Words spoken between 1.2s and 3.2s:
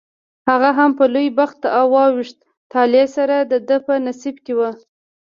بخت او ویښ طالع